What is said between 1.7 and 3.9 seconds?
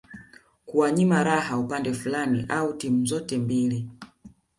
fulani au timu zote mbili